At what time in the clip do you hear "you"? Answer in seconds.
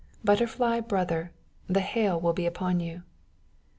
2.79-3.03